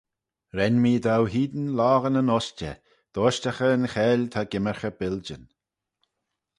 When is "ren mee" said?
0.57-1.03